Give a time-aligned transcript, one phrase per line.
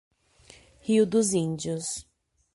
[0.81, 2.07] Rio dos Índios